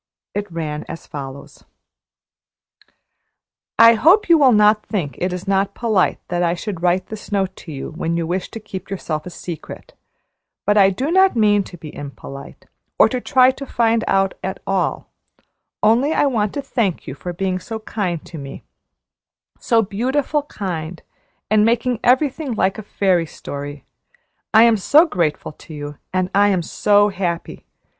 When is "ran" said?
0.51-0.83